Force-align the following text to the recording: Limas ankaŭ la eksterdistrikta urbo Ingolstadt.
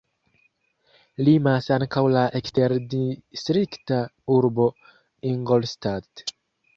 Limas 1.27 1.67
ankaŭ 1.75 2.01
la 2.15 2.23
eksterdistrikta 2.39 3.99
urbo 4.37 4.65
Ingolstadt. 5.33 6.25